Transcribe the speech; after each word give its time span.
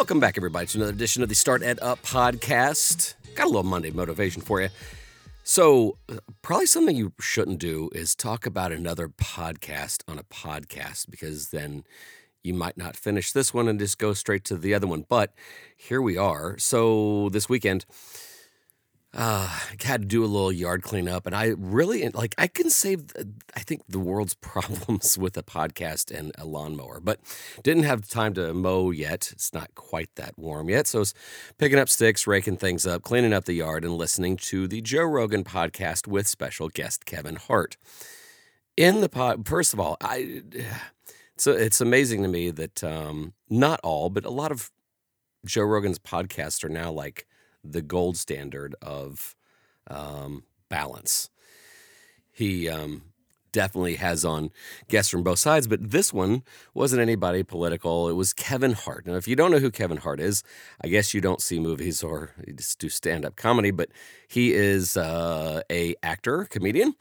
Welcome 0.00 0.18
back, 0.18 0.38
everybody, 0.38 0.66
to 0.68 0.78
another 0.78 0.94
edition 0.94 1.22
of 1.22 1.28
the 1.28 1.34
Start 1.34 1.62
Ed 1.62 1.78
Up 1.82 2.02
podcast. 2.02 3.12
Got 3.34 3.44
a 3.44 3.48
little 3.48 3.64
Monday 3.64 3.90
motivation 3.90 4.40
for 4.40 4.58
you. 4.62 4.70
So, 5.44 5.98
uh, 6.08 6.16
probably 6.40 6.64
something 6.64 6.96
you 6.96 7.12
shouldn't 7.20 7.58
do 7.58 7.90
is 7.94 8.14
talk 8.14 8.46
about 8.46 8.72
another 8.72 9.08
podcast 9.10 10.02
on 10.08 10.18
a 10.18 10.22
podcast 10.22 11.10
because 11.10 11.50
then 11.50 11.84
you 12.42 12.54
might 12.54 12.78
not 12.78 12.96
finish 12.96 13.32
this 13.32 13.52
one 13.52 13.68
and 13.68 13.78
just 13.78 13.98
go 13.98 14.14
straight 14.14 14.42
to 14.44 14.56
the 14.56 14.72
other 14.72 14.86
one. 14.86 15.04
But 15.06 15.34
here 15.76 16.00
we 16.00 16.16
are. 16.16 16.56
So, 16.56 17.28
this 17.28 17.50
weekend, 17.50 17.84
uh, 19.12 19.58
had 19.80 20.02
to 20.02 20.06
do 20.06 20.24
a 20.24 20.26
little 20.26 20.52
yard 20.52 20.82
cleanup, 20.82 21.26
and 21.26 21.34
I 21.34 21.54
really 21.58 22.08
like. 22.10 22.34
I 22.38 22.46
can 22.46 22.70
save, 22.70 23.06
I 23.56 23.60
think, 23.60 23.82
the 23.88 23.98
world's 23.98 24.34
problems 24.40 25.18
with 25.18 25.36
a 25.36 25.42
podcast 25.42 26.16
and 26.16 26.32
a 26.38 26.44
lawnmower, 26.44 27.00
but 27.00 27.18
didn't 27.62 27.82
have 27.82 28.08
time 28.08 28.34
to 28.34 28.54
mow 28.54 28.90
yet. 28.90 29.30
It's 29.32 29.52
not 29.52 29.74
quite 29.74 30.14
that 30.14 30.38
warm 30.38 30.68
yet, 30.68 30.86
so 30.86 30.98
I 30.98 31.00
was 31.00 31.14
picking 31.58 31.78
up 31.78 31.88
sticks, 31.88 32.26
raking 32.26 32.58
things 32.58 32.86
up, 32.86 33.02
cleaning 33.02 33.32
up 33.32 33.46
the 33.46 33.54
yard, 33.54 33.84
and 33.84 33.94
listening 33.94 34.36
to 34.36 34.68
the 34.68 34.80
Joe 34.80 35.04
Rogan 35.04 35.42
podcast 35.42 36.06
with 36.06 36.28
special 36.28 36.68
guest 36.68 37.04
Kevin 37.04 37.36
Hart. 37.36 37.76
In 38.76 39.00
the 39.00 39.08
pod, 39.08 39.46
first 39.46 39.74
of 39.74 39.80
all, 39.80 39.96
I 40.00 40.42
so 41.36 41.52
it's 41.52 41.80
amazing 41.80 42.22
to 42.22 42.28
me 42.28 42.50
that 42.50 42.84
um, 42.84 43.32
not 43.48 43.80
all, 43.82 44.08
but 44.08 44.24
a 44.24 44.30
lot 44.30 44.52
of 44.52 44.70
Joe 45.44 45.62
Rogan's 45.62 45.98
podcasts 45.98 46.62
are 46.62 46.68
now 46.68 46.92
like 46.92 47.26
the 47.64 47.82
gold 47.82 48.16
standard 48.16 48.74
of 48.82 49.34
um, 49.88 50.44
balance. 50.68 51.30
He 52.32 52.68
um, 52.68 53.02
definitely 53.52 53.96
has 53.96 54.24
on 54.24 54.50
guests 54.88 55.10
from 55.10 55.22
both 55.22 55.38
sides, 55.38 55.66
but 55.66 55.90
this 55.90 56.12
one 56.12 56.42
wasn't 56.74 57.02
anybody 57.02 57.42
political. 57.42 58.08
It 58.08 58.14
was 58.14 58.32
Kevin 58.32 58.72
Hart. 58.72 59.06
Now, 59.06 59.16
if 59.16 59.28
you 59.28 59.36
don't 59.36 59.50
know 59.50 59.58
who 59.58 59.70
Kevin 59.70 59.98
Hart 59.98 60.20
is, 60.20 60.42
I 60.82 60.88
guess 60.88 61.14
you 61.14 61.20
don't 61.20 61.42
see 61.42 61.58
movies 61.58 62.02
or 62.02 62.30
just 62.56 62.78
do 62.78 62.88
stand 62.88 63.24
up 63.24 63.36
comedy, 63.36 63.70
but 63.70 63.90
he 64.28 64.52
is 64.54 64.96
uh, 64.96 65.62
a 65.70 65.94
actor, 66.02 66.44
comedian, 66.44 66.94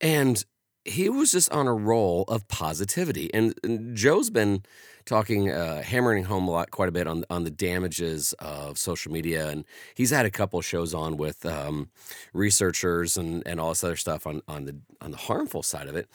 and 0.00 0.44
he 0.84 1.08
was 1.08 1.32
just 1.32 1.50
on 1.52 1.66
a 1.66 1.74
roll 1.74 2.24
of 2.28 2.46
positivity. 2.48 3.32
And, 3.32 3.54
and 3.64 3.96
Joe's 3.96 4.30
been 4.30 4.64
talking, 5.06 5.50
uh, 5.50 5.82
hammering 5.82 6.24
home 6.24 6.48
a 6.48 6.50
lot, 6.50 6.70
quite 6.70 6.88
a 6.88 6.92
bit 6.92 7.06
on 7.06 7.24
on 7.30 7.44
the 7.44 7.50
damages 7.50 8.32
of 8.38 8.78
social 8.78 9.12
media, 9.12 9.48
and 9.48 9.64
he's 9.94 10.10
had 10.10 10.26
a 10.26 10.30
couple 10.30 10.60
shows 10.60 10.94
on 10.94 11.16
with 11.16 11.44
um, 11.46 11.90
researchers 12.32 13.16
and 13.16 13.42
and 13.46 13.60
all 13.60 13.70
this 13.70 13.84
other 13.84 13.96
stuff 13.96 14.26
on 14.26 14.42
on 14.48 14.64
the 14.64 14.76
on 15.00 15.10
the 15.10 15.16
harmful 15.16 15.62
side 15.62 15.88
of 15.88 15.96
it. 15.96 16.08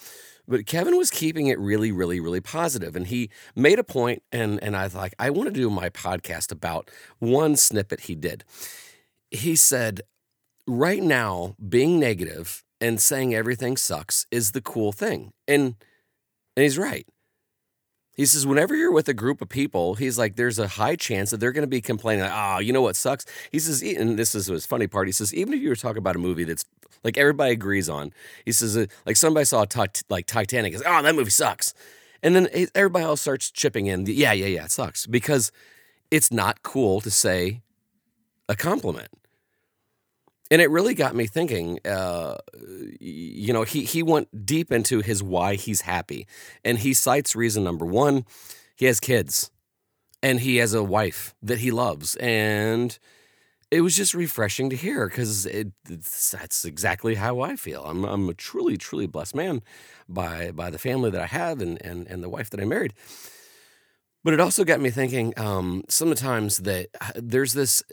But 0.48 0.66
Kevin 0.66 0.98
was 0.98 1.12
keeping 1.12 1.46
it 1.48 1.60
really, 1.60 1.92
really, 1.92 2.20
really 2.20 2.42
positive, 2.42 2.96
and 2.96 3.06
he 3.08 3.30
made 3.56 3.80
a 3.80 3.84
point, 3.84 4.24
and 4.32 4.62
and 4.64 4.76
I 4.76 4.84
was 4.84 4.96
like, 4.96 5.14
I 5.20 5.30
want 5.30 5.48
to 5.48 5.54
do 5.54 5.70
my 5.70 5.90
podcast 5.90 6.52
about 6.52 6.90
one 7.20 7.56
snippet 7.56 8.02
he 8.02 8.16
did. 8.16 8.44
He 9.32 9.56
said, 9.56 10.02
right 10.66 11.04
now, 11.04 11.56
being 11.68 12.00
negative 12.00 12.64
and 12.82 13.02
saying 13.02 13.34
everything 13.34 13.78
sucks 13.78 14.26
is 14.32 14.52
the 14.52 14.62
cool 14.62 14.92
thing, 14.92 15.34
and 15.48 15.76
and 16.56 16.64
he's 16.64 16.78
right. 16.78 17.08
He 18.16 18.26
says, 18.26 18.46
whenever 18.46 18.76
you're 18.76 18.92
with 18.92 19.08
a 19.08 19.14
group 19.14 19.42
of 19.42 19.48
people, 19.48 19.96
he's 19.96 20.18
like, 20.18 20.36
there's 20.36 20.60
a 20.60 20.68
high 20.68 20.98
chance 20.98 21.32
that 21.32 21.38
they're 21.38 21.54
going 21.54 21.64
to 21.64 21.68
be 21.68 21.80
complaining, 21.80 22.26
like, 22.26 22.34
oh, 22.34 22.60
you 22.60 22.74
know 22.74 22.82
what 22.82 22.98
sucks? 22.98 23.26
He 23.50 23.60
says, 23.60 23.82
and 23.82 24.20
this 24.20 24.36
is 24.36 24.48
his 24.48 24.66
funny 24.66 24.88
part. 24.88 25.08
He 25.08 25.14
says, 25.14 25.34
even 25.34 25.54
if 25.54 25.62
you 25.62 25.70
were 25.70 25.76
talking 25.78 26.00
about 26.00 26.18
a 26.18 26.20
movie 26.20 26.44
that's 26.44 26.66
like 27.06 27.18
everybody 27.18 27.54
agrees 27.54 27.88
on, 27.88 28.12
he 28.44 28.52
says, 28.52 28.76
uh, 28.76 28.88
like 29.06 29.16
somebody 29.16 29.46
saw 29.46 29.64
like 30.10 30.26
Titanic, 30.26 30.74
says, 30.74 30.84
oh, 30.86 31.02
that 31.02 31.16
movie 31.16 31.30
sucks. 31.30 31.74
And 32.22 32.36
then 32.36 32.50
everybody 32.76 33.06
else 33.06 33.22
starts 33.22 33.50
chipping 33.52 33.86
in, 33.86 34.06
yeah, 34.06 34.34
yeah, 34.34 34.48
yeah, 34.48 34.66
it 34.66 34.72
sucks. 34.72 35.08
Because 35.08 35.54
it's 36.12 36.30
not 36.30 36.62
cool 36.62 37.00
to 37.00 37.10
say 37.10 37.62
a 38.50 38.56
compliment 38.58 39.08
and 40.52 40.62
it 40.62 40.70
really 40.70 40.94
got 40.94 41.16
me 41.16 41.28
thinking. 41.28 41.80
Uh, 41.86 42.38
you 43.00 43.54
know, 43.54 43.64
he 43.64 43.84
he 43.84 44.04
went 44.04 44.46
deep 44.46 44.72
into 44.72 45.02
his 45.02 45.22
why 45.22 45.56
he's 45.56 45.82
happy, 45.82 46.28
and 46.64 46.80
he 46.80 46.94
cites 46.94 47.36
reason 47.36 47.64
number 47.64 47.86
one: 47.86 48.26
he 48.76 48.86
has 48.86 49.00
kids, 49.00 49.52
and 50.24 50.40
he 50.40 50.58
has 50.58 50.74
a 50.74 50.84
wife 50.84 51.36
that 51.42 51.60
he 51.60 51.72
loves, 51.72 52.16
and 52.18 52.98
it 53.72 53.82
was 53.82 53.96
just 53.96 54.14
refreshing 54.14 54.70
to 54.72 54.76
hear 54.76 55.08
because 55.08 55.46
it, 55.46 55.72
that's 55.86 56.66
exactly 56.66 57.16
how 57.16 57.42
I 57.42 57.56
feel. 57.56 57.84
I'm 57.86 58.04
I'm 58.04 58.30
a 58.30 58.34
truly 58.34 58.78
truly 58.78 59.08
blessed 59.08 59.36
man 59.36 59.62
by 60.08 60.52
by 60.52 60.70
the 60.70 60.80
family 60.80 61.12
that 61.12 61.22
I 61.22 61.28
have 61.28 61.62
and 61.62 61.82
and 61.86 62.08
and 62.08 62.24
the 62.24 62.30
wife 62.30 62.50
that 62.50 62.60
I 62.60 62.66
married. 62.66 62.94
But 64.24 64.34
it 64.34 64.40
also 64.40 64.66
got 64.66 64.82
me 64.82 64.90
thinking. 64.90 65.34
Um, 65.38 65.84
sometimes 65.88 66.58
that 66.60 66.90
uh, 67.00 67.12
there's 67.16 67.54
this 67.54 67.84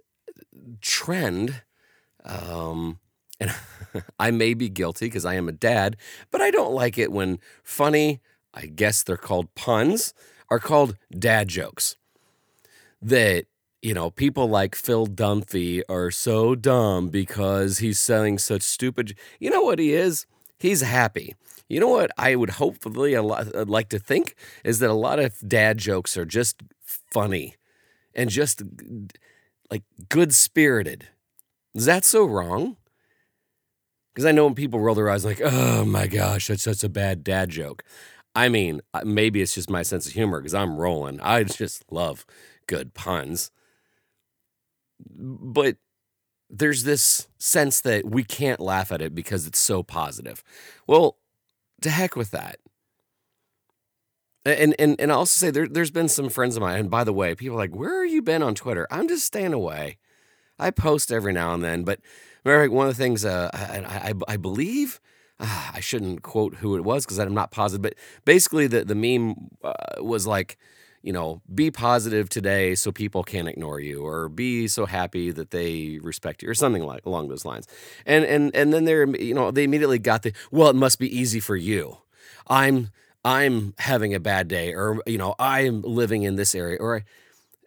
trend 0.80 1.62
um, 2.26 2.98
and 3.40 3.54
I 4.18 4.30
may 4.30 4.54
be 4.54 4.68
guilty 4.68 5.06
because 5.06 5.24
I 5.24 5.34
am 5.34 5.48
a 5.48 5.52
dad, 5.52 5.96
but 6.30 6.40
I 6.40 6.50
don't 6.50 6.74
like 6.74 6.98
it 6.98 7.12
when 7.12 7.38
funny, 7.62 8.20
I 8.52 8.66
guess 8.66 9.02
they're 9.02 9.16
called 9.16 9.54
puns, 9.54 10.14
are 10.50 10.58
called 10.58 10.96
dad 11.16 11.48
jokes. 11.48 11.96
That, 13.02 13.44
you 13.82 13.94
know, 13.94 14.10
people 14.10 14.48
like 14.48 14.74
Phil 14.74 15.06
Dunphy 15.06 15.82
are 15.88 16.10
so 16.10 16.54
dumb 16.54 17.08
because 17.08 17.78
he's 17.78 18.00
selling 18.00 18.38
such 18.38 18.62
stupid. 18.62 19.16
You 19.38 19.50
know 19.50 19.62
what 19.62 19.78
he 19.78 19.92
is? 19.92 20.26
He's 20.58 20.80
happy. 20.80 21.34
You 21.68 21.80
know 21.80 21.88
what 21.88 22.10
I 22.16 22.36
would 22.36 22.50
hopefully 22.50 23.14
a 23.14 23.22
lot, 23.22 23.54
I'd 23.54 23.68
like 23.68 23.88
to 23.90 23.98
think 23.98 24.34
is 24.64 24.78
that 24.78 24.90
a 24.90 24.94
lot 24.94 25.18
of 25.18 25.36
dad 25.46 25.78
jokes 25.78 26.16
are 26.16 26.24
just 26.24 26.62
funny 26.84 27.56
and 28.14 28.30
just 28.30 28.62
like 29.70 29.82
good 30.08 30.34
spirited 30.34 31.08
is 31.76 31.84
that 31.84 32.04
so 32.04 32.24
wrong? 32.24 32.76
Because 34.14 34.24
I 34.26 34.32
know 34.32 34.44
when 34.46 34.54
people 34.54 34.80
roll 34.80 34.94
their 34.94 35.10
eyes 35.10 35.24
like, 35.24 35.42
oh 35.44 35.84
my 35.84 36.06
gosh, 36.06 36.48
that's 36.48 36.62
such 36.62 36.82
a 36.82 36.88
bad 36.88 37.22
dad 37.22 37.50
joke. 37.50 37.84
I 38.34 38.48
mean, 38.48 38.80
uh, 38.94 39.02
maybe 39.04 39.42
it's 39.42 39.54
just 39.54 39.70
my 39.70 39.82
sense 39.82 40.06
of 40.06 40.12
humor 40.12 40.40
because 40.40 40.54
I'm 40.54 40.76
rolling. 40.76 41.20
I 41.20 41.44
just 41.44 41.84
love 41.92 42.24
good 42.66 42.94
puns. 42.94 43.50
But 45.10 45.76
there's 46.48 46.84
this 46.84 47.28
sense 47.38 47.80
that 47.82 48.06
we 48.06 48.24
can't 48.24 48.60
laugh 48.60 48.92
at 48.92 49.02
it 49.02 49.14
because 49.14 49.46
it's 49.46 49.58
so 49.58 49.82
positive. 49.82 50.42
Well, 50.86 51.18
to 51.82 51.90
heck 51.90 52.16
with 52.16 52.30
that. 52.30 52.58
And 54.44 54.76
and 54.78 55.00
and 55.00 55.10
I 55.10 55.14
also 55.16 55.36
say 55.36 55.50
there, 55.50 55.66
there's 55.66 55.90
been 55.90 56.08
some 56.08 56.28
friends 56.28 56.56
of 56.56 56.62
mine, 56.62 56.78
and 56.78 56.90
by 56.90 57.02
the 57.02 57.12
way, 57.12 57.34
people 57.34 57.56
are 57.56 57.60
like, 57.60 57.74
where 57.74 58.04
have 58.04 58.12
you 58.12 58.22
been 58.22 58.42
on 58.42 58.54
Twitter? 58.54 58.86
I'm 58.90 59.08
just 59.08 59.24
staying 59.24 59.52
away. 59.52 59.98
I 60.58 60.70
post 60.70 61.12
every 61.12 61.32
now 61.32 61.54
and 61.54 61.62
then, 61.62 61.84
but 61.84 62.00
one 62.44 62.88
of 62.88 62.96
the 62.96 63.02
things 63.02 63.24
uh, 63.24 63.50
I, 63.52 64.10
I, 64.10 64.34
I, 64.34 64.36
believe 64.36 65.00
uh, 65.40 65.72
I 65.74 65.80
shouldn't 65.80 66.22
quote 66.22 66.56
who 66.56 66.76
it 66.76 66.84
was 66.84 67.04
because 67.04 67.18
I'm 67.18 67.34
not 67.34 67.50
positive, 67.50 67.82
but 67.82 67.94
basically 68.24 68.66
the 68.66 68.84
the 68.84 68.94
meme 68.94 69.50
uh, 69.64 69.72
was 69.98 70.26
like, 70.26 70.56
you 71.02 71.12
know, 71.12 71.42
be 71.52 71.70
positive 71.70 72.28
today 72.28 72.74
so 72.74 72.92
people 72.92 73.22
can't 73.24 73.48
ignore 73.48 73.80
you, 73.80 74.04
or 74.04 74.28
be 74.28 74.68
so 74.68 74.86
happy 74.86 75.30
that 75.32 75.50
they 75.50 75.98
respect 76.02 76.42
you, 76.42 76.48
or 76.48 76.54
something 76.54 76.84
like 76.84 77.04
along 77.04 77.28
those 77.28 77.44
lines. 77.44 77.66
And 78.06 78.24
and 78.24 78.54
and 78.54 78.72
then 78.72 78.84
they're 78.84 79.06
you 79.16 79.34
know 79.34 79.50
they 79.50 79.64
immediately 79.64 79.98
got 79.98 80.22
the 80.22 80.32
well, 80.50 80.70
it 80.70 80.76
must 80.76 80.98
be 80.98 81.14
easy 81.14 81.40
for 81.40 81.56
you. 81.56 81.98
I'm 82.46 82.90
I'm 83.24 83.74
having 83.78 84.14
a 84.14 84.20
bad 84.20 84.46
day, 84.48 84.72
or 84.72 85.02
you 85.06 85.18
know 85.18 85.34
I'm 85.38 85.82
living 85.82 86.22
in 86.22 86.36
this 86.36 86.54
area, 86.54 86.78
or 86.80 87.04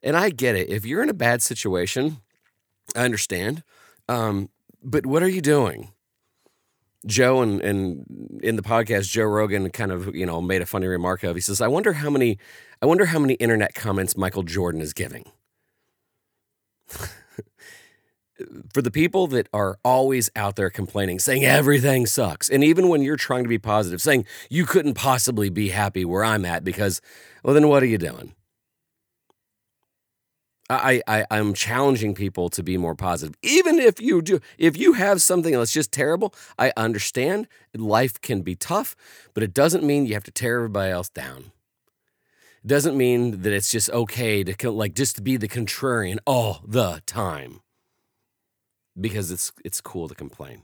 and 0.02 0.16
I 0.16 0.30
get 0.30 0.56
it. 0.56 0.70
If 0.70 0.86
you're 0.86 1.04
in 1.04 1.10
a 1.10 1.14
bad 1.14 1.42
situation 1.42 2.22
I 2.96 3.06
understand. 3.06 3.64
Um, 4.08 4.50
but 4.84 5.06
what 5.06 5.24
are 5.24 5.30
you 5.30 5.42
doing? 5.42 5.92
Joe 7.06 7.42
and, 7.42 7.62
and 7.62 8.40
in 8.44 8.56
the 8.56 8.62
podcast, 8.62 9.10
Joe 9.10 9.24
Rogan 9.24 9.70
kind 9.70 9.92
of, 9.92 10.14
you 10.16 10.26
know, 10.26 10.42
made 10.42 10.62
a 10.62 10.66
funny 10.66 10.88
remark 10.88 11.24
of. 11.24 11.36
He 11.36 11.42
says, 11.42 11.62
I 11.62 11.68
wonder 11.68 11.94
how 11.94 12.10
many 12.10 12.38
I 12.82 12.86
wonder 12.86 13.06
how 13.06 13.20
many 13.20 13.34
internet 13.36 13.74
comments 13.74 14.16
Michael 14.18 14.44
Jordan 14.44 14.82
is 14.82 14.94
giving. 14.94 15.26
For 18.74 18.82
the 18.82 18.92
people 18.92 19.28
that 19.28 19.50
are 19.54 19.78
always 19.84 20.30
out 20.34 20.56
there 20.56 20.70
complaining, 20.70 21.20
saying 21.20 21.44
everything 21.44 22.06
sucks, 22.06 22.48
and 22.50 22.64
even 22.64 22.88
when 22.88 23.02
you're 23.02 23.18
trying 23.18 23.44
to 23.44 23.50
be 23.50 23.60
positive, 23.60 24.02
saying 24.02 24.26
you 24.50 24.66
couldn't 24.66 24.94
possibly 24.94 25.50
be 25.50 25.70
happy 25.70 26.06
where 26.06 26.24
I'm 26.24 26.46
at 26.46 26.64
because, 26.64 27.02
well, 27.44 27.54
then 27.54 27.68
what 27.68 27.84
are 27.84 27.88
you 27.88 27.98
doing? 27.98 28.34
I, 30.70 31.02
I 31.08 31.26
I'm 31.32 31.54
challenging 31.54 32.14
people 32.14 32.50
to 32.50 32.62
be 32.62 32.78
more 32.78 32.96
positive. 32.96 33.36
Even 33.42 33.80
if 33.80 34.00
you 34.00 34.22
do, 34.22 34.40
if 34.58 34.78
you 34.78 34.94
have 34.94 35.22
something 35.22 35.54
that's 35.54 35.74
just 35.74 35.92
terrible, 35.92 36.34
I 36.60 36.72
understand 36.78 37.48
life 37.76 38.22
can 38.22 38.42
be 38.42 38.56
tough, 38.56 38.96
but 39.34 39.42
it 39.42 39.54
doesn't 39.54 39.84
mean 39.84 40.06
you 40.06 40.14
have 40.14 40.24
to 40.26 40.32
tear 40.32 40.58
everybody 40.58 40.92
else 40.92 41.10
down. 41.10 41.52
It 42.64 42.68
doesn't 42.68 42.98
mean 42.98 43.42
that 43.42 43.54
it's 43.54 43.72
just 43.72 43.90
okay 43.90 44.44
to 44.44 44.72
like 44.72 44.94
just 44.94 45.16
to 45.16 45.22
be 45.22 45.38
the 45.38 45.48
contrarian 45.48 46.20
all 46.28 46.62
the 46.66 47.02
time. 47.06 47.62
Because 49.00 49.32
it's 49.32 49.52
it's 49.66 49.82
cool 49.82 50.08
to 50.08 50.16
complain. 50.16 50.64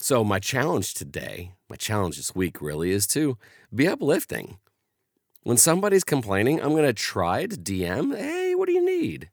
So 0.00 0.24
my 0.24 0.40
challenge 0.40 0.94
today, 0.94 1.52
my 1.70 1.76
challenge 1.76 2.16
this 2.16 2.34
week 2.34 2.60
really 2.60 2.90
is 2.90 3.06
to 3.08 3.38
be 3.74 3.86
uplifting. 3.86 4.58
When 5.44 5.56
somebody's 5.56 6.04
complaining, 6.04 6.60
I'm 6.60 6.74
to 6.74 6.92
try 6.92 7.46
to 7.46 7.56
DM, 7.56 8.16
"Hey, 8.16 8.41
what 8.62 8.68
do 8.68 8.74
you 8.74 8.86
need? 8.86 9.28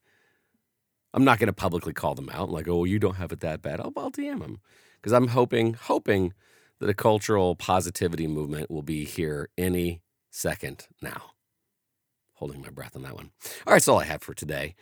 I'm 1.13 1.23
not 1.23 1.37
going 1.37 1.49
to 1.49 1.53
publicly 1.53 1.93
call 1.93 2.15
them 2.15 2.31
out 2.33 2.49
like, 2.49 2.67
oh, 2.67 2.83
you 2.83 2.97
don't 2.97 3.17
have 3.17 3.31
it 3.31 3.41
that 3.41 3.61
bad. 3.61 3.79
I'll, 3.79 3.93
I'll 3.95 4.09
DM 4.09 4.39
them 4.39 4.59
because 4.95 5.11
I'm 5.11 5.27
hoping, 5.27 5.75
hoping 5.75 6.33
that 6.79 6.89
a 6.89 6.95
cultural 6.95 7.55
positivity 7.55 8.25
movement 8.25 8.71
will 8.71 8.81
be 8.81 9.05
here 9.05 9.49
any 9.55 10.01
second 10.31 10.87
now. 10.99 11.33
Holding 12.33 12.59
my 12.63 12.71
breath 12.71 12.95
on 12.95 13.03
that 13.03 13.13
one. 13.13 13.29
All 13.67 13.73
right, 13.73 13.75
that's 13.75 13.87
all 13.87 13.99
I 13.99 14.05
have 14.05 14.23
for 14.23 14.33
today. 14.33 14.73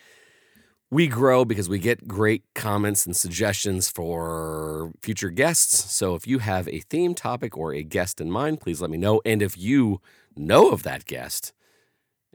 We 0.90 1.08
grow 1.08 1.44
because 1.44 1.68
we 1.68 1.80
get 1.80 2.08
great 2.08 2.46
comments 2.56 3.06
and 3.06 3.18
suggestions 3.18 3.90
for 3.90 4.94
future 5.02 5.30
guests. 5.30 5.94
So 5.94 6.16
if 6.16 6.26
you 6.26 6.40
have 6.40 6.70
a 6.70 6.80
theme 6.80 7.16
topic 7.16 7.58
or 7.58 7.74
a 7.74 7.84
guest 7.84 8.22
in 8.22 8.32
mind, 8.32 8.62
please 8.62 8.80
let 8.80 8.92
me 8.92 8.98
know. 8.98 9.20
And 9.26 9.42
if 9.42 9.58
you 9.58 10.00
know 10.38 10.70
of 10.70 10.84
that 10.84 11.04
guest 11.04 11.52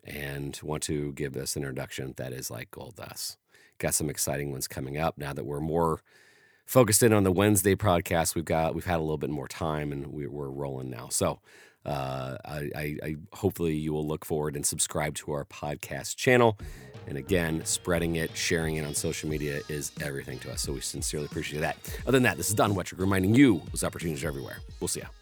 and 0.04 0.58
want 0.62 0.82
to 0.84 1.12
give 1.12 1.36
us 1.36 1.56
an 1.56 1.62
introduction, 1.62 2.14
that 2.16 2.32
is 2.32 2.50
like 2.50 2.70
gold 2.70 2.96
dust. 2.96 3.38
Got 3.78 3.94
some 3.94 4.10
exciting 4.10 4.50
ones 4.50 4.68
coming 4.68 4.98
up 4.98 5.18
now 5.18 5.32
that 5.32 5.44
we're 5.44 5.60
more 5.60 6.02
focused 6.66 7.02
in 7.02 7.12
on 7.12 7.24
the 7.24 7.32
Wednesday 7.32 7.74
podcast. 7.74 8.34
We've 8.34 8.44
got 8.44 8.74
we've 8.74 8.84
had 8.84 8.98
a 8.98 9.02
little 9.02 9.18
bit 9.18 9.30
more 9.30 9.48
time 9.48 9.92
and 9.92 10.08
we, 10.08 10.24
are 10.24 10.28
rolling 10.28 10.90
now. 10.90 11.08
So 11.10 11.40
uh, 11.84 12.36
I, 12.44 12.70
I, 12.74 12.96
I 13.02 13.16
hopefully 13.32 13.74
you 13.74 13.92
will 13.92 14.06
look 14.06 14.24
forward 14.24 14.54
and 14.56 14.64
subscribe 14.64 15.14
to 15.16 15.32
our 15.32 15.44
podcast 15.44 16.16
channel. 16.16 16.58
And 17.08 17.18
again, 17.18 17.64
spreading 17.64 18.16
it, 18.16 18.36
sharing 18.36 18.76
it 18.76 18.86
on 18.86 18.94
social 18.94 19.28
media 19.28 19.60
is 19.68 19.90
everything 20.00 20.38
to 20.40 20.52
us. 20.52 20.62
So 20.62 20.72
we 20.72 20.80
sincerely 20.80 21.26
appreciate 21.26 21.60
that. 21.60 21.76
Other 22.02 22.12
than 22.12 22.22
that, 22.22 22.36
this 22.36 22.48
is 22.48 22.54
Don 22.54 22.74
Wettrick 22.74 23.00
reminding 23.00 23.34
you 23.34 23.60
there's 23.66 23.82
opportunities 23.82 24.22
are 24.22 24.28
everywhere. 24.28 24.58
We'll 24.80 24.88
see 24.88 25.00
you. 25.00 25.21